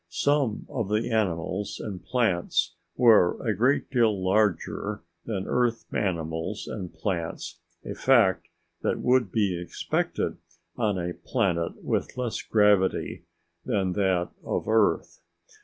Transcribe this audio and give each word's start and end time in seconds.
Some 0.09 0.65
of 0.67 0.89
the 0.89 1.11
animals 1.11 1.79
and 1.79 2.03
plants 2.03 2.73
were 2.97 3.39
a 3.47 3.53
great 3.55 3.91
deal 3.91 4.23
larger 4.25 5.03
than 5.25 5.45
Earth 5.45 5.85
animals 5.93 6.65
and 6.67 6.91
plants, 6.91 7.59
a 7.85 7.93
fact 7.93 8.47
that 8.81 8.97
would 8.99 9.31
be 9.31 9.55
expected 9.61 10.37
on 10.75 10.97
a 10.97 11.13
planet 11.13 11.83
with 11.83 12.17
less 12.17 12.41
gravity 12.41 13.25
than 13.63 13.93
that 13.93 14.31
of 14.43 14.67
Earth. 14.67 15.21